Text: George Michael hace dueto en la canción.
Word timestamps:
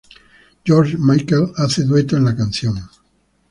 George 0.65 0.95
Michael 0.97 1.51
hace 1.57 1.83
dueto 1.83 2.17
en 2.17 2.25
la 2.25 2.35
canción. 2.35 2.79